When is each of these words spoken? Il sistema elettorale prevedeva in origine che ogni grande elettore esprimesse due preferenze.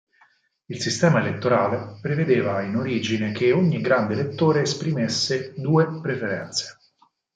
Il 0.65 0.81
sistema 0.81 1.19
elettorale 1.19 1.99
prevedeva 2.01 2.63
in 2.63 2.75
origine 2.75 3.31
che 3.33 3.51
ogni 3.51 3.81
grande 3.81 4.13
elettore 4.13 4.61
esprimesse 4.63 5.53
due 5.55 5.99
preferenze. 6.01 6.79